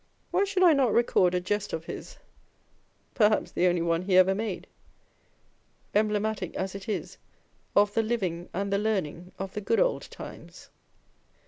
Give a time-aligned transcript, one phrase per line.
[0.31, 2.17] why should I not record a jest of his
[3.13, 4.65] (perhaps the only one he ever made),
[5.93, 7.19] emblematic as it is
[7.75, 10.71] of the living and the learning of the good old times?